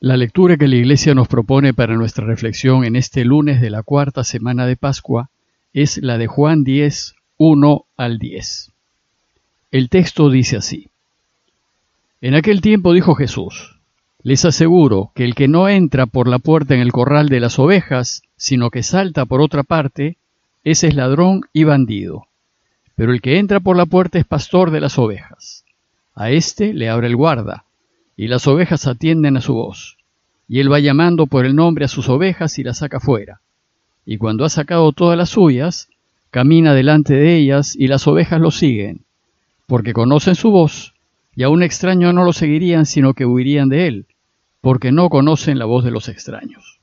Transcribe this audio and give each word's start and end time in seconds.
La 0.00 0.18
lectura 0.18 0.58
que 0.58 0.68
la 0.68 0.76
Iglesia 0.76 1.14
nos 1.14 1.26
propone 1.26 1.72
para 1.72 1.96
nuestra 1.96 2.26
reflexión 2.26 2.84
en 2.84 2.96
este 2.96 3.24
lunes 3.24 3.62
de 3.62 3.70
la 3.70 3.82
cuarta 3.82 4.24
semana 4.24 4.66
de 4.66 4.76
Pascua 4.76 5.30
es 5.72 5.96
la 5.96 6.18
de 6.18 6.26
Juan 6.26 6.64
10, 6.64 7.14
1 7.38 7.84
al 7.96 8.18
10. 8.18 8.72
El 9.70 9.88
texto 9.88 10.28
dice 10.28 10.58
así. 10.58 10.90
En 12.20 12.34
aquel 12.34 12.60
tiempo 12.60 12.92
dijo 12.92 13.14
Jesús, 13.14 13.80
les 14.22 14.44
aseguro 14.44 15.12
que 15.14 15.24
el 15.24 15.34
que 15.34 15.48
no 15.48 15.66
entra 15.66 16.04
por 16.04 16.28
la 16.28 16.40
puerta 16.40 16.74
en 16.74 16.80
el 16.80 16.92
corral 16.92 17.30
de 17.30 17.40
las 17.40 17.58
ovejas, 17.58 18.20
sino 18.36 18.68
que 18.68 18.82
salta 18.82 19.24
por 19.24 19.40
otra 19.40 19.62
parte, 19.62 20.18
ese 20.62 20.88
es 20.88 20.94
ladrón 20.94 21.40
y 21.54 21.64
bandido. 21.64 22.26
Pero 22.96 23.14
el 23.14 23.22
que 23.22 23.38
entra 23.38 23.60
por 23.60 23.78
la 23.78 23.86
puerta 23.86 24.18
es 24.18 24.26
pastor 24.26 24.72
de 24.72 24.80
las 24.82 24.98
ovejas. 24.98 25.64
A 26.14 26.30
éste 26.30 26.74
le 26.74 26.90
abre 26.90 27.06
el 27.06 27.16
guarda 27.16 27.65
y 28.16 28.28
las 28.28 28.46
ovejas 28.46 28.86
atienden 28.86 29.36
a 29.36 29.40
su 29.40 29.54
voz. 29.54 29.98
Y 30.48 30.60
él 30.60 30.72
va 30.72 30.80
llamando 30.80 31.26
por 31.26 31.44
el 31.44 31.54
nombre 31.54 31.84
a 31.84 31.88
sus 31.88 32.08
ovejas 32.08 32.58
y 32.58 32.64
las 32.64 32.78
saca 32.78 33.00
fuera. 33.00 33.40
Y 34.04 34.18
cuando 34.18 34.44
ha 34.44 34.48
sacado 34.48 34.92
todas 34.92 35.18
las 35.18 35.30
suyas, 35.30 35.88
camina 36.30 36.72
delante 36.72 37.14
de 37.14 37.36
ellas 37.36 37.74
y 37.76 37.88
las 37.88 38.06
ovejas 38.06 38.40
lo 38.40 38.50
siguen, 38.50 39.04
porque 39.66 39.92
conocen 39.92 40.34
su 40.34 40.50
voz, 40.50 40.94
y 41.34 41.42
a 41.42 41.48
un 41.48 41.62
extraño 41.62 42.12
no 42.12 42.24
lo 42.24 42.32
seguirían 42.32 42.86
sino 42.86 43.14
que 43.14 43.26
huirían 43.26 43.68
de 43.68 43.88
él, 43.88 44.06
porque 44.60 44.92
no 44.92 45.08
conocen 45.08 45.58
la 45.58 45.64
voz 45.64 45.84
de 45.84 45.90
los 45.90 46.08
extraños. 46.08 46.80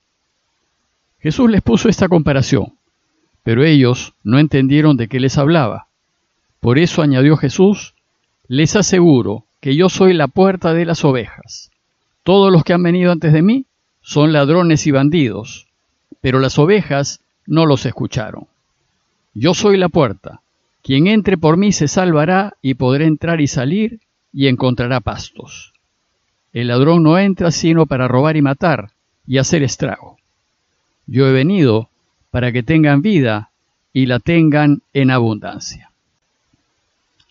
Jesús 1.19 1.49
les 1.49 1.61
puso 1.61 1.87
esta 1.87 2.09
comparación, 2.09 2.73
pero 3.43 3.63
ellos 3.63 4.13
no 4.23 4.39
entendieron 4.39 4.97
de 4.97 5.07
qué 5.07 5.19
les 5.19 5.37
hablaba. 5.37 5.87
Por 6.59 6.77
eso 6.77 7.01
añadió 7.01 7.37
Jesús, 7.37 7.93
les 8.47 8.75
aseguro 8.75 9.45
que 9.63 9.77
yo 9.77 9.87
soy 9.87 10.11
la 10.11 10.27
puerta 10.27 10.73
de 10.73 10.83
las 10.83 11.05
ovejas. 11.05 11.71
Todos 12.23 12.51
los 12.51 12.65
que 12.65 12.73
han 12.73 12.83
venido 12.83 13.13
antes 13.13 13.31
de 13.31 13.41
mí 13.41 13.65
son 14.01 14.33
ladrones 14.33 14.85
y 14.87 14.91
bandidos, 14.91 15.67
pero 16.19 16.39
las 16.39 16.59
ovejas 16.59 17.21
no 17.47 17.65
los 17.65 17.85
escucharon. 17.85 18.47
Yo 19.33 19.53
soy 19.53 19.77
la 19.77 19.87
puerta. 19.87 20.41
Quien 20.81 21.07
entre 21.07 21.37
por 21.37 21.55
mí 21.55 21.71
se 21.71 21.87
salvará 21.87 22.57
y 22.61 22.73
podrá 22.73 23.05
entrar 23.05 23.39
y 23.39 23.47
salir 23.47 24.01
y 24.33 24.47
encontrará 24.47 24.99
pastos. 24.99 25.71
El 26.51 26.67
ladrón 26.67 27.01
no 27.01 27.17
entra 27.17 27.49
sino 27.49 27.85
para 27.85 28.09
robar 28.09 28.35
y 28.35 28.41
matar 28.41 28.91
y 29.25 29.37
hacer 29.37 29.63
estrago. 29.63 30.17
Yo 31.07 31.25
he 31.25 31.31
venido 31.31 31.87
para 32.31 32.51
que 32.51 32.63
tengan 32.63 33.01
vida 33.01 33.51
y 33.93 34.07
la 34.07 34.19
tengan 34.19 34.81
en 34.91 35.09
abundancia. 35.09 35.92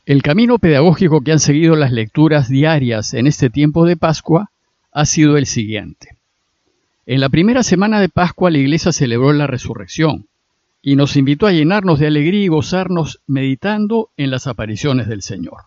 El 0.04 0.20
camino 0.24 0.58
pedagógico 0.58 1.20
que 1.20 1.30
han 1.30 1.38
seguido 1.38 1.76
las 1.76 1.92
lecturas 1.92 2.48
diarias 2.48 3.14
en 3.14 3.28
este 3.28 3.50
tiempo 3.50 3.86
de 3.86 3.96
Pascua 3.96 4.50
ha 4.90 5.06
sido 5.06 5.36
el 5.36 5.46
siguiente. 5.46 6.16
En 7.06 7.20
la 7.20 7.28
primera 7.28 7.62
semana 7.62 8.00
de 8.00 8.08
Pascua 8.08 8.50
la 8.50 8.58
Iglesia 8.58 8.90
celebró 8.90 9.32
la 9.32 9.46
resurrección 9.46 10.26
y 10.82 10.96
nos 10.96 11.16
invitó 11.16 11.46
a 11.46 11.52
llenarnos 11.52 12.00
de 12.00 12.08
alegría 12.08 12.42
y 12.42 12.48
gozarnos 12.48 13.20
meditando 13.28 14.10
en 14.16 14.32
las 14.32 14.48
apariciones 14.48 15.06
del 15.06 15.22
Señor. 15.22 15.66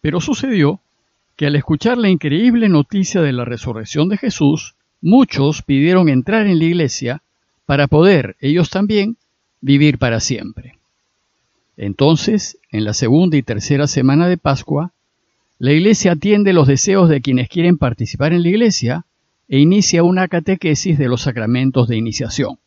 Pero 0.00 0.20
sucedió 0.20 0.78
que 1.34 1.48
al 1.48 1.56
escuchar 1.56 1.98
la 1.98 2.10
increíble 2.10 2.68
noticia 2.68 3.20
de 3.20 3.32
la 3.32 3.44
resurrección 3.44 4.08
de 4.08 4.16
Jesús, 4.16 4.76
muchos 5.00 5.62
pidieron 5.62 6.08
entrar 6.08 6.46
en 6.46 6.60
la 6.60 6.66
iglesia 6.66 7.22
para 7.66 7.88
poder, 7.88 8.36
ellos 8.38 8.70
también, 8.70 9.16
vivir 9.60 9.98
para 9.98 10.20
siempre. 10.20 10.76
Entonces, 11.76 12.58
en 12.70 12.84
la 12.84 12.94
segunda 12.94 13.36
y 13.36 13.42
tercera 13.42 13.86
semana 13.86 14.28
de 14.28 14.36
Pascua, 14.36 14.92
la 15.58 15.72
Iglesia 15.72 16.12
atiende 16.12 16.52
los 16.52 16.68
deseos 16.68 17.08
de 17.08 17.20
quienes 17.20 17.48
quieren 17.48 17.78
participar 17.78 18.32
en 18.32 18.42
la 18.42 18.48
Iglesia 18.48 19.06
e 19.48 19.58
inicia 19.58 20.02
una 20.02 20.28
catequesis 20.28 20.98
de 20.98 21.08
los 21.08 21.22
sacramentos 21.22 21.88
de 21.88 21.96
iniciación, 21.96 22.58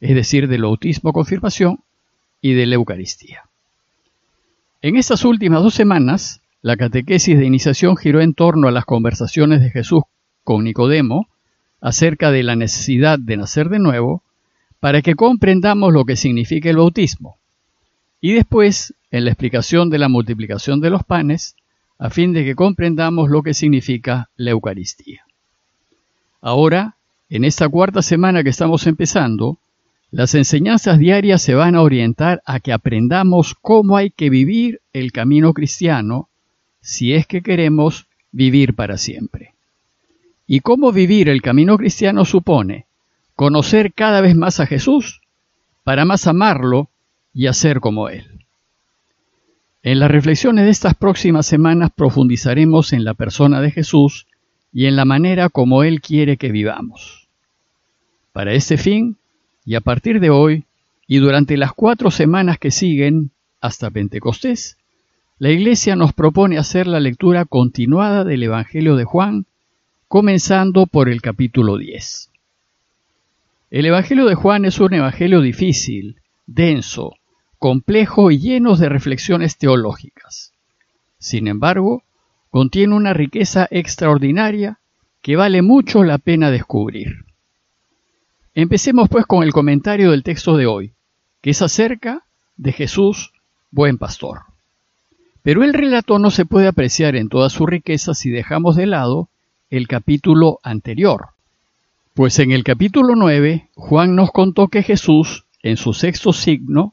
es 0.00 0.14
decir, 0.14 0.48
del 0.48 0.62
bautismo, 0.62 1.12
confirmación 1.12 1.80
y 2.40 2.52
de 2.52 2.66
la 2.66 2.74
Eucaristía. 2.74 3.44
En 4.82 4.96
estas 4.96 5.24
últimas 5.24 5.62
dos 5.62 5.74
semanas, 5.74 6.42
la 6.60 6.76
catequesis 6.76 7.38
de 7.38 7.46
iniciación 7.46 7.96
giró 7.96 8.20
en 8.20 8.34
torno 8.34 8.68
a 8.68 8.72
las 8.72 8.84
conversaciones 8.84 9.60
de 9.60 9.70
Jesús 9.70 10.02
con 10.44 10.64
Nicodemo 10.64 11.28
acerca 11.80 12.30
de 12.30 12.42
la 12.42 12.56
necesidad 12.56 13.18
de 13.18 13.36
nacer 13.36 13.70
de 13.70 13.78
nuevo 13.78 14.22
para 14.80 15.00
que 15.00 15.14
comprendamos 15.14 15.92
lo 15.92 16.04
que 16.04 16.16
significa 16.16 16.68
el 16.68 16.76
bautismo 16.76 17.38
y 18.24 18.32
después 18.32 18.94
en 19.10 19.26
la 19.26 19.32
explicación 19.32 19.90
de 19.90 19.98
la 19.98 20.08
multiplicación 20.08 20.80
de 20.80 20.88
los 20.88 21.04
panes, 21.04 21.56
a 21.98 22.08
fin 22.08 22.32
de 22.32 22.42
que 22.42 22.54
comprendamos 22.54 23.28
lo 23.28 23.42
que 23.42 23.52
significa 23.52 24.30
la 24.36 24.52
Eucaristía. 24.52 25.26
Ahora, 26.40 26.96
en 27.28 27.44
esta 27.44 27.68
cuarta 27.68 28.00
semana 28.00 28.42
que 28.42 28.48
estamos 28.48 28.86
empezando, 28.86 29.58
las 30.10 30.34
enseñanzas 30.34 30.98
diarias 30.98 31.42
se 31.42 31.54
van 31.54 31.74
a 31.74 31.82
orientar 31.82 32.40
a 32.46 32.60
que 32.60 32.72
aprendamos 32.72 33.54
cómo 33.60 33.98
hay 33.98 34.08
que 34.08 34.30
vivir 34.30 34.80
el 34.94 35.12
camino 35.12 35.52
cristiano 35.52 36.30
si 36.80 37.12
es 37.12 37.26
que 37.26 37.42
queremos 37.42 38.06
vivir 38.32 38.72
para 38.72 38.96
siempre. 38.96 39.52
Y 40.46 40.60
cómo 40.60 40.92
vivir 40.92 41.28
el 41.28 41.42
camino 41.42 41.76
cristiano 41.76 42.24
supone 42.24 42.86
conocer 43.34 43.92
cada 43.92 44.22
vez 44.22 44.34
más 44.34 44.60
a 44.60 44.66
Jesús 44.66 45.20
para 45.82 46.06
más 46.06 46.26
amarlo 46.26 46.88
y 47.34 47.48
hacer 47.48 47.80
como 47.80 48.08
Él. 48.08 48.24
En 49.82 49.98
las 49.98 50.10
reflexiones 50.10 50.64
de 50.64 50.70
estas 50.70 50.94
próximas 50.94 51.44
semanas 51.44 51.90
profundizaremos 51.94 52.94
en 52.94 53.04
la 53.04 53.12
persona 53.12 53.60
de 53.60 53.70
Jesús 53.70 54.26
y 54.72 54.86
en 54.86 54.96
la 54.96 55.04
manera 55.04 55.50
como 55.50 55.82
Él 55.82 56.00
quiere 56.00 56.38
que 56.38 56.50
vivamos. 56.50 57.28
Para 58.32 58.54
este 58.54 58.78
fin, 58.78 59.18
y 59.66 59.74
a 59.74 59.80
partir 59.80 60.20
de 60.20 60.30
hoy, 60.30 60.64
y 61.06 61.18
durante 61.18 61.56
las 61.56 61.72
cuatro 61.72 62.10
semanas 62.10 62.58
que 62.58 62.70
siguen 62.70 63.30
hasta 63.60 63.90
Pentecostés, 63.90 64.78
la 65.38 65.50
Iglesia 65.50 65.96
nos 65.96 66.12
propone 66.12 66.58
hacer 66.58 66.86
la 66.86 67.00
lectura 67.00 67.44
continuada 67.44 68.24
del 68.24 68.44
Evangelio 68.44 68.96
de 68.96 69.04
Juan, 69.04 69.46
comenzando 70.08 70.86
por 70.86 71.08
el 71.08 71.20
capítulo 71.20 71.76
10. 71.76 72.30
El 73.70 73.86
Evangelio 73.86 74.26
de 74.26 74.34
Juan 74.34 74.64
es 74.64 74.78
un 74.78 74.94
Evangelio 74.94 75.40
difícil, 75.40 76.16
denso, 76.46 77.16
complejo 77.64 78.30
y 78.30 78.40
lleno 78.40 78.76
de 78.76 78.90
reflexiones 78.90 79.56
teológicas. 79.56 80.52
Sin 81.18 81.48
embargo, 81.48 82.02
contiene 82.50 82.94
una 82.94 83.14
riqueza 83.14 83.66
extraordinaria 83.70 84.80
que 85.22 85.36
vale 85.36 85.62
mucho 85.62 86.04
la 86.04 86.18
pena 86.18 86.50
descubrir. 86.50 87.24
Empecemos 88.54 89.08
pues 89.08 89.24
con 89.24 89.42
el 89.44 89.54
comentario 89.54 90.10
del 90.10 90.22
texto 90.22 90.58
de 90.58 90.66
hoy, 90.66 90.92
que 91.40 91.52
es 91.52 91.62
acerca 91.62 92.26
de 92.58 92.72
Jesús, 92.72 93.32
buen 93.70 93.96
pastor. 93.96 94.42
Pero 95.42 95.64
el 95.64 95.72
relato 95.72 96.18
no 96.18 96.30
se 96.30 96.44
puede 96.44 96.66
apreciar 96.66 97.16
en 97.16 97.30
toda 97.30 97.48
su 97.48 97.64
riqueza 97.64 98.12
si 98.12 98.28
dejamos 98.28 98.76
de 98.76 98.84
lado 98.84 99.30
el 99.70 99.88
capítulo 99.88 100.58
anterior. 100.62 101.28
Pues 102.12 102.38
en 102.40 102.50
el 102.52 102.62
capítulo 102.62 103.16
9, 103.16 103.70
Juan 103.74 104.16
nos 104.16 104.32
contó 104.32 104.68
que 104.68 104.82
Jesús, 104.82 105.46
en 105.62 105.78
su 105.78 105.94
sexto 105.94 106.34
signo, 106.34 106.92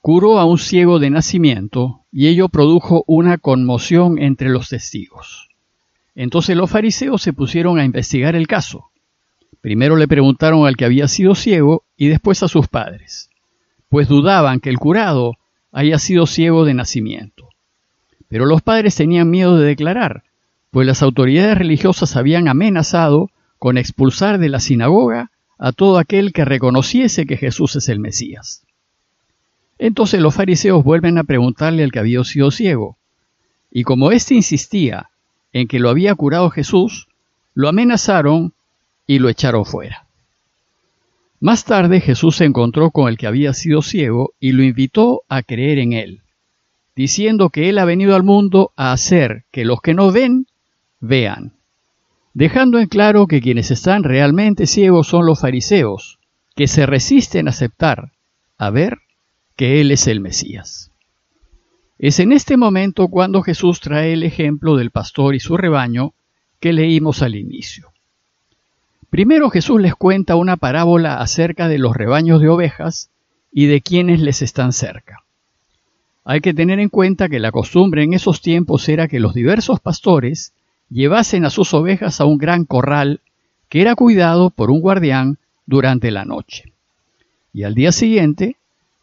curó 0.00 0.38
a 0.38 0.44
un 0.44 0.58
ciego 0.58 0.98
de 0.98 1.10
nacimiento 1.10 2.04
y 2.10 2.28
ello 2.28 2.48
produjo 2.48 3.04
una 3.06 3.38
conmoción 3.38 4.18
entre 4.18 4.48
los 4.48 4.68
testigos. 4.68 5.48
Entonces 6.14 6.56
los 6.56 6.70
fariseos 6.70 7.22
se 7.22 7.32
pusieron 7.32 7.78
a 7.78 7.84
investigar 7.84 8.34
el 8.34 8.46
caso. 8.46 8.90
Primero 9.60 9.96
le 9.96 10.08
preguntaron 10.08 10.66
al 10.66 10.76
que 10.76 10.86
había 10.86 11.06
sido 11.06 11.34
ciego 11.34 11.84
y 11.96 12.08
después 12.08 12.42
a 12.42 12.48
sus 12.48 12.66
padres, 12.66 13.30
pues 13.88 14.08
dudaban 14.08 14.60
que 14.60 14.70
el 14.70 14.78
curado 14.78 15.36
haya 15.70 15.98
sido 15.98 16.26
ciego 16.26 16.64
de 16.64 16.74
nacimiento. 16.74 17.48
Pero 18.28 18.46
los 18.46 18.62
padres 18.62 18.94
tenían 18.94 19.28
miedo 19.28 19.58
de 19.58 19.66
declarar, 19.66 20.24
pues 20.70 20.86
las 20.86 21.02
autoridades 21.02 21.58
religiosas 21.58 22.16
habían 22.16 22.48
amenazado 22.48 23.30
con 23.58 23.76
expulsar 23.76 24.38
de 24.38 24.48
la 24.48 24.60
sinagoga 24.60 25.30
a 25.58 25.72
todo 25.72 25.98
aquel 25.98 26.32
que 26.32 26.46
reconociese 26.46 27.26
que 27.26 27.36
Jesús 27.36 27.76
es 27.76 27.88
el 27.90 27.98
Mesías. 27.98 28.62
Entonces 29.82 30.20
los 30.20 30.34
fariseos 30.34 30.84
vuelven 30.84 31.16
a 31.16 31.24
preguntarle 31.24 31.82
al 31.82 31.90
que 31.90 32.00
había 32.00 32.22
sido 32.22 32.50
ciego. 32.50 32.98
Y 33.70 33.84
como 33.84 34.12
éste 34.12 34.34
insistía 34.34 35.08
en 35.54 35.68
que 35.68 35.78
lo 35.78 35.88
había 35.88 36.14
curado 36.14 36.50
Jesús, 36.50 37.08
lo 37.54 37.66
amenazaron 37.66 38.52
y 39.06 39.20
lo 39.20 39.30
echaron 39.30 39.64
fuera. 39.64 40.06
Más 41.40 41.64
tarde 41.64 42.02
Jesús 42.02 42.36
se 42.36 42.44
encontró 42.44 42.90
con 42.90 43.08
el 43.08 43.16
que 43.16 43.26
había 43.26 43.54
sido 43.54 43.80
ciego 43.80 44.34
y 44.38 44.52
lo 44.52 44.62
invitó 44.62 45.22
a 45.30 45.42
creer 45.42 45.78
en 45.78 45.94
él, 45.94 46.20
diciendo 46.94 47.48
que 47.48 47.70
él 47.70 47.78
ha 47.78 47.86
venido 47.86 48.14
al 48.14 48.22
mundo 48.22 48.72
a 48.76 48.92
hacer 48.92 49.44
que 49.50 49.64
los 49.64 49.80
que 49.80 49.94
no 49.94 50.12
ven, 50.12 50.46
vean, 51.00 51.54
dejando 52.34 52.80
en 52.80 52.88
claro 52.88 53.26
que 53.26 53.40
quienes 53.40 53.70
están 53.70 54.04
realmente 54.04 54.66
ciegos 54.66 55.06
son 55.06 55.24
los 55.24 55.40
fariseos, 55.40 56.18
que 56.54 56.68
se 56.68 56.84
resisten 56.84 57.46
a 57.46 57.50
aceptar, 57.52 58.12
a 58.58 58.68
ver 58.68 58.98
que 59.60 59.82
Él 59.82 59.90
es 59.90 60.06
el 60.06 60.20
Mesías. 60.20 60.90
Es 61.98 62.18
en 62.18 62.32
este 62.32 62.56
momento 62.56 63.08
cuando 63.08 63.42
Jesús 63.42 63.80
trae 63.80 64.14
el 64.14 64.22
ejemplo 64.22 64.74
del 64.74 64.90
pastor 64.90 65.34
y 65.34 65.40
su 65.40 65.58
rebaño 65.58 66.14
que 66.60 66.72
leímos 66.72 67.20
al 67.20 67.34
inicio. 67.34 67.92
Primero 69.10 69.50
Jesús 69.50 69.78
les 69.78 69.94
cuenta 69.94 70.36
una 70.36 70.56
parábola 70.56 71.20
acerca 71.20 71.68
de 71.68 71.76
los 71.76 71.94
rebaños 71.94 72.40
de 72.40 72.48
ovejas 72.48 73.10
y 73.52 73.66
de 73.66 73.82
quienes 73.82 74.22
les 74.22 74.40
están 74.40 74.72
cerca. 74.72 75.24
Hay 76.24 76.40
que 76.40 76.54
tener 76.54 76.80
en 76.80 76.88
cuenta 76.88 77.28
que 77.28 77.38
la 77.38 77.52
costumbre 77.52 78.02
en 78.02 78.14
esos 78.14 78.40
tiempos 78.40 78.88
era 78.88 79.08
que 79.08 79.20
los 79.20 79.34
diversos 79.34 79.78
pastores 79.78 80.54
llevasen 80.88 81.44
a 81.44 81.50
sus 81.50 81.74
ovejas 81.74 82.22
a 82.22 82.24
un 82.24 82.38
gran 82.38 82.64
corral 82.64 83.20
que 83.68 83.82
era 83.82 83.94
cuidado 83.94 84.48
por 84.48 84.70
un 84.70 84.80
guardián 84.80 85.36
durante 85.66 86.10
la 86.10 86.24
noche. 86.24 86.72
Y 87.52 87.64
al 87.64 87.74
día 87.74 87.92
siguiente, 87.92 88.56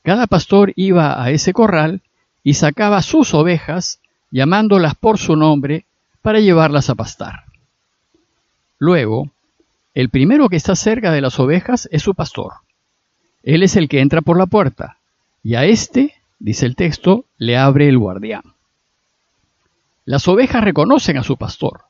cada 0.07 0.25
pastor 0.25 0.71
iba 0.77 1.21
a 1.21 1.31
ese 1.31 1.51
corral 1.51 2.01
y 2.41 2.53
sacaba 2.53 3.01
sus 3.01 3.33
ovejas, 3.33 3.99
llamándolas 4.31 4.95
por 4.95 5.17
su 5.17 5.35
nombre, 5.35 5.85
para 6.21 6.39
llevarlas 6.39 6.89
a 6.89 6.95
pastar. 6.95 7.43
Luego, 8.79 9.31
el 9.93 10.07
primero 10.07 10.47
que 10.47 10.55
está 10.55 10.77
cerca 10.77 11.11
de 11.11 11.19
las 11.19 11.37
ovejas 11.41 11.89
es 11.91 12.03
su 12.03 12.15
pastor. 12.15 12.53
Él 13.43 13.63
es 13.63 13.75
el 13.75 13.89
que 13.89 13.99
entra 13.99 14.21
por 14.21 14.37
la 14.37 14.45
puerta, 14.45 14.97
y 15.43 15.55
a 15.55 15.65
éste, 15.65 16.13
dice 16.39 16.65
el 16.65 16.77
texto, 16.77 17.25
le 17.37 17.57
abre 17.57 17.89
el 17.89 17.97
guardián. 17.97 18.53
Las 20.05 20.25
ovejas 20.29 20.63
reconocen 20.63 21.17
a 21.17 21.23
su 21.23 21.35
pastor, 21.35 21.81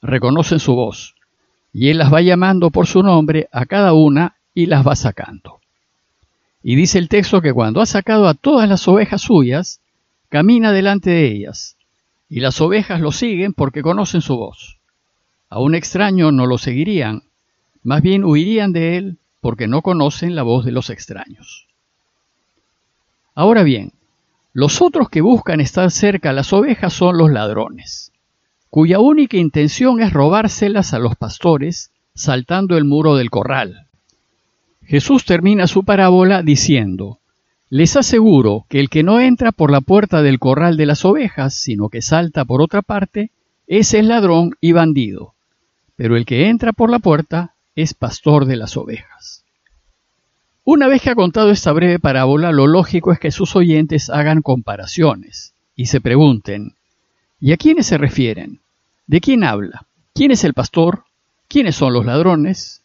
reconocen 0.00 0.58
su 0.58 0.74
voz, 0.74 1.16
y 1.74 1.90
él 1.90 1.98
las 1.98 2.10
va 2.10 2.22
llamando 2.22 2.70
por 2.70 2.86
su 2.86 3.02
nombre 3.02 3.50
a 3.52 3.66
cada 3.66 3.92
una 3.92 4.36
y 4.54 4.64
las 4.64 4.88
va 4.88 4.96
sacando. 4.96 5.58
Y 6.68 6.76
dice 6.76 6.98
el 6.98 7.08
texto 7.08 7.40
que 7.40 7.54
cuando 7.54 7.80
ha 7.80 7.86
sacado 7.86 8.28
a 8.28 8.34
todas 8.34 8.68
las 8.68 8.86
ovejas 8.88 9.22
suyas, 9.22 9.80
camina 10.28 10.70
delante 10.70 11.08
de 11.08 11.24
ellas, 11.24 11.78
y 12.28 12.40
las 12.40 12.60
ovejas 12.60 13.00
lo 13.00 13.10
siguen 13.10 13.54
porque 13.54 13.80
conocen 13.80 14.20
su 14.20 14.36
voz. 14.36 14.76
A 15.48 15.60
un 15.60 15.74
extraño 15.74 16.30
no 16.30 16.44
lo 16.44 16.58
seguirían, 16.58 17.22
más 17.82 18.02
bien 18.02 18.22
huirían 18.22 18.74
de 18.74 18.98
él 18.98 19.16
porque 19.40 19.66
no 19.66 19.80
conocen 19.80 20.34
la 20.34 20.42
voz 20.42 20.66
de 20.66 20.72
los 20.72 20.90
extraños. 20.90 21.68
Ahora 23.34 23.62
bien, 23.62 23.92
los 24.52 24.82
otros 24.82 25.08
que 25.08 25.22
buscan 25.22 25.62
estar 25.62 25.90
cerca 25.90 26.28
a 26.28 26.34
las 26.34 26.52
ovejas 26.52 26.92
son 26.92 27.16
los 27.16 27.30
ladrones, 27.30 28.12
cuya 28.68 28.98
única 28.98 29.38
intención 29.38 30.02
es 30.02 30.12
robárselas 30.12 30.92
a 30.92 30.98
los 30.98 31.16
pastores 31.16 31.92
saltando 32.14 32.76
el 32.76 32.84
muro 32.84 33.16
del 33.16 33.30
corral. 33.30 33.87
Jesús 34.88 35.26
termina 35.26 35.66
su 35.66 35.84
parábola 35.84 36.42
diciendo, 36.42 37.18
Les 37.68 37.94
aseguro 37.94 38.64
que 38.70 38.80
el 38.80 38.88
que 38.88 39.02
no 39.02 39.20
entra 39.20 39.52
por 39.52 39.70
la 39.70 39.82
puerta 39.82 40.22
del 40.22 40.38
corral 40.38 40.78
de 40.78 40.86
las 40.86 41.04
ovejas, 41.04 41.52
sino 41.52 41.90
que 41.90 42.00
salta 42.00 42.46
por 42.46 42.62
otra 42.62 42.80
parte, 42.80 43.30
ese 43.66 43.98
es 43.98 44.06
ladrón 44.06 44.52
y 44.62 44.72
bandido, 44.72 45.34
pero 45.94 46.16
el 46.16 46.24
que 46.24 46.48
entra 46.48 46.72
por 46.72 46.88
la 46.88 47.00
puerta 47.00 47.52
es 47.76 47.92
pastor 47.92 48.46
de 48.46 48.56
las 48.56 48.78
ovejas. 48.78 49.44
Una 50.64 50.88
vez 50.88 51.02
que 51.02 51.10
ha 51.10 51.14
contado 51.14 51.50
esta 51.50 51.72
breve 51.72 51.98
parábola, 51.98 52.50
lo 52.50 52.66
lógico 52.66 53.12
es 53.12 53.18
que 53.18 53.30
sus 53.30 53.56
oyentes 53.56 54.08
hagan 54.08 54.40
comparaciones 54.40 55.52
y 55.76 55.86
se 55.86 56.00
pregunten, 56.00 56.76
¿y 57.38 57.52
a 57.52 57.58
quiénes 57.58 57.86
se 57.86 57.98
refieren? 57.98 58.60
¿De 59.06 59.20
quién 59.20 59.44
habla? 59.44 59.84
¿Quién 60.14 60.30
es 60.30 60.44
el 60.44 60.54
pastor? 60.54 61.04
¿Quiénes 61.46 61.76
son 61.76 61.92
los 61.92 62.06
ladrones? 62.06 62.77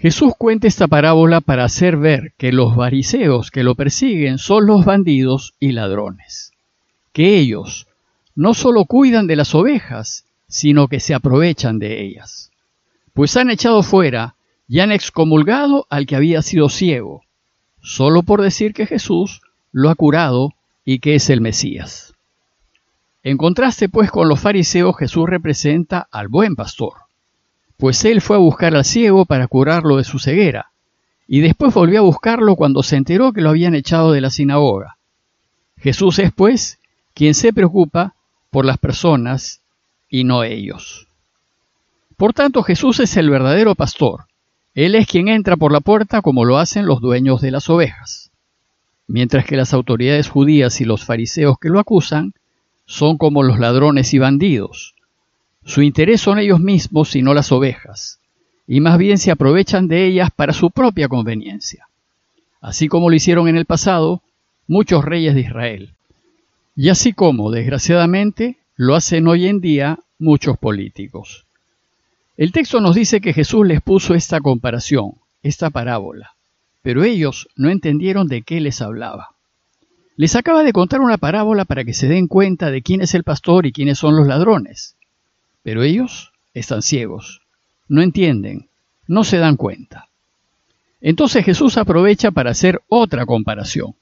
Jesús 0.00 0.32
cuenta 0.36 0.66
esta 0.66 0.88
parábola 0.88 1.40
para 1.40 1.64
hacer 1.64 1.96
ver 1.96 2.32
que 2.36 2.52
los 2.52 2.74
variseos 2.74 3.50
que 3.50 3.62
lo 3.62 3.74
persiguen 3.74 4.38
son 4.38 4.66
los 4.66 4.84
bandidos 4.84 5.54
y 5.60 5.72
ladrones, 5.72 6.52
que 7.12 7.38
ellos 7.38 7.86
no 8.34 8.54
solo 8.54 8.86
cuidan 8.86 9.26
de 9.26 9.36
las 9.36 9.54
ovejas, 9.54 10.24
sino 10.48 10.88
que 10.88 10.98
se 11.00 11.14
aprovechan 11.14 11.78
de 11.78 12.02
ellas 12.02 12.50
pues 13.12 13.36
han 13.36 13.50
echado 13.50 13.82
fuera 13.82 14.34
y 14.68 14.80
han 14.80 14.92
excomulgado 14.92 15.86
al 15.90 16.06
que 16.06 16.16
había 16.16 16.42
sido 16.42 16.68
ciego, 16.68 17.22
solo 17.80 18.22
por 18.22 18.40
decir 18.40 18.72
que 18.72 18.86
Jesús 18.86 19.42
lo 19.72 19.90
ha 19.90 19.94
curado 19.94 20.54
y 20.84 21.00
que 21.00 21.16
es 21.16 21.28
el 21.30 21.40
Mesías. 21.40 22.14
En 23.22 23.36
contraste 23.36 23.88
pues 23.88 24.10
con 24.10 24.28
los 24.28 24.40
fariseos, 24.40 24.96
Jesús 24.96 25.28
representa 25.28 26.08
al 26.10 26.28
buen 26.28 26.56
pastor, 26.56 26.94
pues 27.80 28.04
él 28.04 28.20
fue 28.20 28.36
a 28.36 28.40
buscar 28.40 28.76
al 28.76 28.84
ciego 28.84 29.24
para 29.24 29.48
curarlo 29.48 29.96
de 29.96 30.04
su 30.04 30.18
ceguera, 30.18 30.70
y 31.26 31.40
después 31.40 31.72
volvió 31.72 32.00
a 32.00 32.02
buscarlo 32.02 32.54
cuando 32.54 32.82
se 32.82 32.96
enteró 32.96 33.32
que 33.32 33.40
lo 33.40 33.48
habían 33.48 33.74
echado 33.74 34.12
de 34.12 34.20
la 34.20 34.30
sinagoga. 34.30 34.98
Jesús 35.78 36.18
es 36.18 36.30
pues 36.30 36.78
quien 37.14 37.34
se 37.34 37.52
preocupa 37.52 38.14
por 38.50 38.66
las 38.66 38.78
personas 38.78 39.62
y 40.10 40.24
no 40.24 40.44
ellos. 40.44 41.08
Por 42.16 42.34
tanto, 42.34 42.62
Jesús 42.62 43.00
es 43.00 43.16
el 43.16 43.30
verdadero 43.30 43.74
pastor. 43.74 44.26
Él 44.74 44.94
es 44.94 45.06
quien 45.06 45.28
entra 45.28 45.56
por 45.56 45.72
la 45.72 45.80
puerta 45.80 46.20
como 46.20 46.44
lo 46.44 46.58
hacen 46.58 46.84
los 46.84 47.00
dueños 47.00 47.40
de 47.40 47.50
las 47.50 47.70
ovejas. 47.70 48.30
Mientras 49.06 49.46
que 49.46 49.56
las 49.56 49.72
autoridades 49.72 50.28
judías 50.28 50.80
y 50.80 50.84
los 50.84 51.04
fariseos 51.04 51.58
que 51.58 51.70
lo 51.70 51.80
acusan 51.80 52.34
son 52.84 53.16
como 53.16 53.42
los 53.42 53.58
ladrones 53.58 54.12
y 54.12 54.18
bandidos. 54.18 54.94
Su 55.64 55.82
interés 55.82 56.20
son 56.20 56.38
ellos 56.38 56.60
mismos 56.60 57.14
y 57.16 57.22
no 57.22 57.34
las 57.34 57.52
ovejas, 57.52 58.18
y 58.66 58.80
más 58.80 58.98
bien 58.98 59.18
se 59.18 59.30
aprovechan 59.30 59.88
de 59.88 60.06
ellas 60.06 60.30
para 60.34 60.52
su 60.52 60.70
propia 60.70 61.08
conveniencia, 61.08 61.88
así 62.60 62.88
como 62.88 63.10
lo 63.10 63.16
hicieron 63.16 63.48
en 63.48 63.56
el 63.56 63.66
pasado 63.66 64.22
muchos 64.66 65.04
reyes 65.04 65.34
de 65.34 65.42
Israel, 65.42 65.94
y 66.76 66.88
así 66.88 67.12
como, 67.12 67.50
desgraciadamente, 67.50 68.56
lo 68.76 68.94
hacen 68.94 69.28
hoy 69.28 69.46
en 69.46 69.60
día 69.60 69.98
muchos 70.18 70.56
políticos. 70.56 71.44
El 72.36 72.52
texto 72.52 72.80
nos 72.80 72.94
dice 72.94 73.20
que 73.20 73.34
Jesús 73.34 73.66
les 73.66 73.82
puso 73.82 74.14
esta 74.14 74.40
comparación, 74.40 75.16
esta 75.42 75.68
parábola, 75.68 76.32
pero 76.80 77.04
ellos 77.04 77.48
no 77.56 77.68
entendieron 77.68 78.28
de 78.28 78.42
qué 78.42 78.60
les 78.60 78.80
hablaba. 78.80 79.30
Les 80.16 80.36
acaba 80.36 80.62
de 80.62 80.72
contar 80.72 81.00
una 81.00 81.18
parábola 81.18 81.64
para 81.64 81.84
que 81.84 81.92
se 81.92 82.08
den 82.08 82.28
cuenta 82.28 82.70
de 82.70 82.82
quién 82.82 83.02
es 83.02 83.14
el 83.14 83.24
pastor 83.24 83.66
y 83.66 83.72
quiénes 83.72 83.98
son 83.98 84.16
los 84.16 84.26
ladrones. 84.26 84.96
Pero 85.62 85.82
ellos 85.82 86.32
están 86.54 86.82
ciegos, 86.82 87.42
no 87.88 88.02
entienden, 88.02 88.68
no 89.06 89.24
se 89.24 89.38
dan 89.38 89.56
cuenta. 89.56 90.08
Entonces 91.00 91.44
Jesús 91.44 91.76
aprovecha 91.78 92.30
para 92.30 92.50
hacer 92.50 92.82
otra 92.88 93.26
comparación 93.26 93.94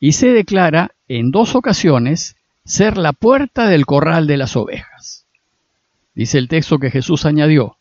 y 0.00 0.12
se 0.12 0.28
declara 0.28 0.92
en 1.08 1.30
dos 1.30 1.54
ocasiones 1.54 2.36
ser 2.64 2.96
la 2.96 3.12
puerta 3.12 3.68
del 3.68 3.86
corral 3.86 4.26
de 4.26 4.36
las 4.36 4.56
ovejas. 4.56 5.26
Dice 6.14 6.38
el 6.38 6.48
texto 6.48 6.78
que 6.78 6.90
Jesús 6.90 7.24
añadió, 7.24 7.76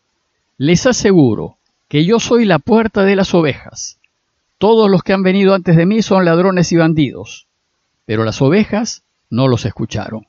les 0.57 0.85
aseguro 0.85 1.57
que 1.87 2.05
yo 2.05 2.19
soy 2.19 2.45
la 2.45 2.59
puerta 2.59 3.03
de 3.03 3.15
las 3.15 3.33
ovejas. 3.33 3.97
Todos 4.57 4.89
los 4.89 5.03
que 5.03 5.13
han 5.13 5.23
venido 5.23 5.53
antes 5.53 5.75
de 5.75 5.85
mí 5.85 6.01
son 6.01 6.23
ladrones 6.23 6.71
y 6.71 6.77
bandidos, 6.77 7.47
pero 8.05 8.23
las 8.23 8.41
ovejas 8.41 9.03
no 9.29 9.47
los 9.47 9.65
escucharon. 9.65 10.27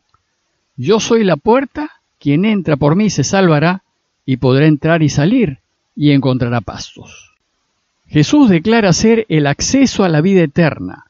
Yo 0.76 1.00
soy 1.00 1.22
la 1.22 1.36
puerta, 1.36 1.90
quien 2.22 2.44
entra 2.44 2.76
por 2.76 2.94
mí 2.94 3.10
se 3.10 3.24
salvará 3.24 3.82
y 4.24 4.36
podrá 4.36 4.66
entrar 4.66 5.02
y 5.02 5.08
salir 5.08 5.58
y 5.96 6.12
encontrará 6.12 6.60
pastos. 6.60 7.34
Jesús 8.06 8.48
declara 8.48 8.92
ser 8.92 9.26
el 9.28 9.48
acceso 9.48 10.04
a 10.04 10.08
la 10.08 10.20
vida 10.20 10.42
eterna. 10.42 11.06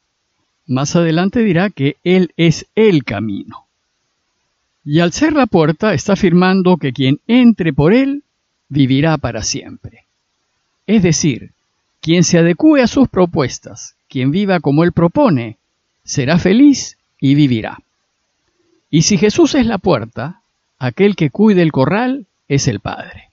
Más 0.67 0.97
adelante 0.97 1.41
dirá 1.41 1.69
que 1.69 1.97
Él 2.03 2.33
es 2.39 2.67
el 2.75 3.05
camino. 3.05 3.67
Y 4.87 5.01
al 5.01 5.13
ser 5.13 5.35
la 5.35 5.47
puerta 5.47 5.93
está 5.93 6.15
afirmando 6.15 6.79
que 6.79 6.95
quien 6.95 7.21
entre 7.27 7.75
por 7.75 7.93
él 7.93 8.23
vivirá 8.71 9.19
para 9.19 9.43
siempre. 9.43 10.07
Es 10.87 11.03
decir, 11.03 11.53
quien 12.01 12.25
se 12.25 12.39
adecue 12.39 12.83
a 12.83 12.89
sus 12.89 13.09
propuestas, 13.09 13.97
quien 14.09 14.31
viva 14.31 14.61
como 14.61 14.83
él 14.83 14.93
propone, 14.93 15.59
será 16.05 16.39
feliz 16.39 16.97
y 17.21 17.35
vivirá. 17.35 17.81
Y 18.91 19.03
si 19.03 19.19
Jesús 19.19 19.55
es 19.55 19.67
la 19.67 19.79
puerta, 19.79 20.42
aquel 20.83 21.15
que 21.15 21.31
cuide 21.31 21.63
el 21.63 21.71
corral 21.71 22.27
es 22.49 22.67
el 22.67 22.81
Padre. 22.81 23.29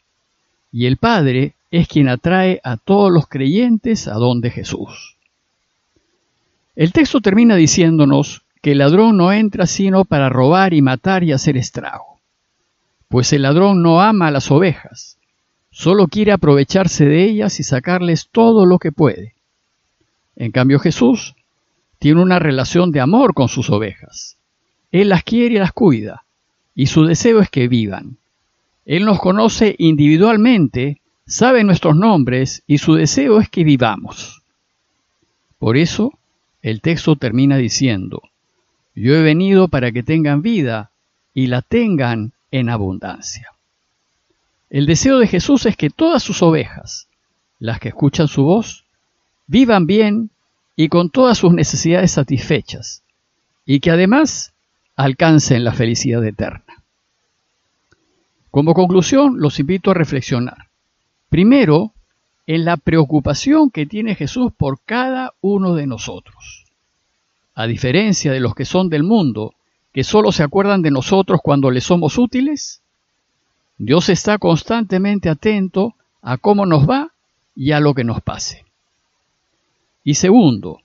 Y 0.71 0.85
el 0.85 0.97
Padre 0.97 1.53
es 1.71 1.87
quien 1.87 2.07
atrae 2.07 2.61
a 2.63 2.77
todos 2.77 3.11
los 3.11 3.27
creyentes 3.27 4.07
a 4.07 4.13
donde 4.13 4.51
Jesús. 4.51 5.15
El 6.75 6.93
texto 6.93 7.21
termina 7.21 7.55
diciéndonos 7.55 8.43
que 8.61 8.73
el 8.73 8.77
ladrón 8.77 9.17
no 9.17 9.33
entra 9.33 9.65
sino 9.65 10.05
para 10.05 10.29
robar 10.29 10.75
y 10.75 10.83
matar 10.83 11.23
y 11.23 11.31
hacer 11.31 11.57
estrago. 11.57 12.19
Pues 13.07 13.33
el 13.33 13.41
ladrón 13.41 13.81
no 13.81 13.99
ama 13.99 14.27
a 14.27 14.31
las 14.31 14.51
ovejas, 14.51 15.17
solo 15.71 16.05
quiere 16.07 16.31
aprovecharse 16.31 17.05
de 17.05 17.23
ellas 17.23 17.59
y 17.59 17.63
sacarles 17.63 18.27
todo 18.31 18.67
lo 18.67 18.77
que 18.77 18.91
puede. 18.91 19.33
En 20.35 20.51
cambio 20.51 20.77
Jesús 20.77 21.33
tiene 21.97 22.21
una 22.21 22.37
relación 22.37 22.91
de 22.91 22.99
amor 22.99 23.33
con 23.33 23.49
sus 23.49 23.71
ovejas. 23.71 24.37
Él 24.91 25.09
las 25.09 25.23
quiere 25.23 25.55
y 25.55 25.57
las 25.57 25.73
cuida, 25.73 26.23
y 26.75 26.87
su 26.87 27.05
deseo 27.05 27.39
es 27.39 27.49
que 27.49 27.67
vivan. 27.67 28.17
Él 28.85 29.05
nos 29.05 29.19
conoce 29.19 29.75
individualmente, 29.77 31.01
sabe 31.27 31.63
nuestros 31.63 31.95
nombres 31.95 32.63
y 32.65 32.79
su 32.79 32.95
deseo 32.95 33.39
es 33.39 33.49
que 33.49 33.63
vivamos. 33.63 34.41
Por 35.59 35.77
eso, 35.77 36.13
el 36.61 36.81
texto 36.81 37.15
termina 37.15 37.57
diciendo, 37.57 38.21
yo 38.95 39.15
he 39.15 39.21
venido 39.21 39.67
para 39.67 39.91
que 39.91 40.03
tengan 40.03 40.41
vida 40.41 40.91
y 41.33 41.47
la 41.47 41.61
tengan 41.61 42.33
en 42.51 42.69
abundancia. 42.69 43.53
El 44.69 44.85
deseo 44.85 45.19
de 45.19 45.27
Jesús 45.27 45.65
es 45.65 45.75
que 45.75 45.89
todas 45.89 46.21
sus 46.21 46.41
ovejas, 46.41 47.07
las 47.59 47.79
que 47.79 47.89
escuchan 47.89 48.27
su 48.27 48.43
voz, 48.43 48.85
vivan 49.47 49.85
bien 49.87 50.29
y 50.75 50.89
con 50.89 51.09
todas 51.09 51.37
sus 51.37 51.53
necesidades 51.53 52.11
satisfechas, 52.11 53.03
y 53.65 53.79
que 53.79 53.91
además 53.91 54.53
alcancen 54.99 55.63
la 55.63 55.71
felicidad 55.71 56.25
eterna. 56.25 56.83
Como 58.51 58.73
conclusión, 58.73 59.39
los 59.39 59.57
invito 59.57 59.91
a 59.91 59.93
reflexionar. 59.93 60.67
Primero, 61.29 61.93
en 62.45 62.65
la 62.65 62.75
preocupación 62.75 63.71
que 63.71 63.85
tiene 63.85 64.15
Jesús 64.15 64.51
por 64.57 64.81
cada 64.83 65.35
uno 65.39 65.73
de 65.75 65.87
nosotros. 65.87 66.65
A 67.55 67.65
diferencia 67.65 68.33
de 68.33 68.41
los 68.41 68.53
que 68.55 68.65
son 68.65 68.89
del 68.89 69.03
mundo, 69.03 69.53
que 69.93 70.03
solo 70.03 70.33
se 70.33 70.43
acuerdan 70.43 70.81
de 70.81 70.91
nosotros 70.91 71.39
cuando 71.41 71.71
les 71.71 71.85
somos 71.85 72.17
útiles, 72.17 72.81
Dios 73.77 74.09
está 74.09 74.37
constantemente 74.37 75.29
atento 75.29 75.95
a 76.21 76.35
cómo 76.35 76.65
nos 76.65 76.89
va 76.89 77.13
y 77.55 77.71
a 77.71 77.79
lo 77.79 77.93
que 77.93 78.03
nos 78.03 78.21
pase. 78.21 78.65
Y 80.03 80.15
segundo, 80.15 80.81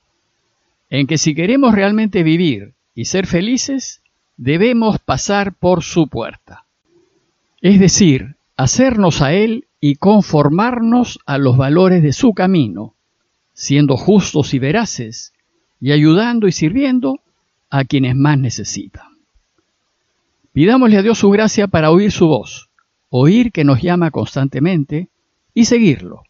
en 0.89 1.09
que 1.09 1.19
si 1.19 1.35
queremos 1.35 1.75
realmente 1.75 2.23
vivir 2.23 2.75
y 2.95 3.07
ser 3.07 3.27
felices, 3.27 4.03
debemos 4.37 4.99
pasar 4.99 5.55
por 5.55 5.83
su 5.83 6.09
puerta. 6.09 6.65
Es 7.61 7.81
decir, 7.81 8.37
hacernos 8.57 9.23
a 9.23 9.33
Él 9.33 9.67
y 9.81 9.97
conformarnos 9.97 11.19
a 11.27 11.39
los 11.39 11.57
valores 11.57 12.03
de 12.03 12.13
su 12.13 12.35
camino, 12.35 12.95
siendo 13.53 13.97
justos 13.97 14.55
y 14.55 14.59
veraces, 14.59 15.33
y 15.81 15.93
ayudando 15.93 16.49
y 16.49 16.53
sirviendo 16.53 17.21
a 17.71 17.85
quienes 17.85 18.17
más 18.17 18.39
necesitan. 18.39 19.19
Pidámosle 20.53 20.99
a 20.99 21.03
Dios 21.03 21.19
su 21.19 21.31
gracia 21.31 21.67
para 21.67 21.91
oír 21.91 22.13
su 22.13 22.27
voz, 22.27 22.71
oír 23.11 23.53
que 23.53 23.65
nos 23.65 23.83
llama 23.83 24.11
constantemente 24.11 25.09
y 25.53 25.65
seguirlo, 25.67 26.23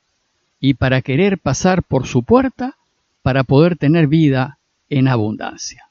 y 0.61 0.75
para 0.75 1.03
querer 1.03 1.39
pasar 1.39 1.83
por 1.83 2.07
su 2.07 2.23
puerta 2.23 2.77
para 3.23 3.45
poder 3.45 3.77
tener 3.77 4.07
vida 4.07 4.59
en 4.89 5.09
abundancia. 5.09 5.91